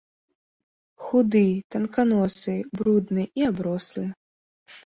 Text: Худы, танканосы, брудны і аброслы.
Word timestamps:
Худы, 1.03 1.43
танканосы, 1.75 2.57
брудны 2.81 3.29
і 3.43 3.49
аброслы. 3.51 4.05